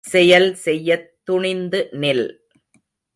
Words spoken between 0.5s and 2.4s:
செய்யத் துணிந்து நில்!